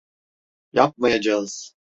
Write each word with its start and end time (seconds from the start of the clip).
Yapmayacağız. 0.73 1.75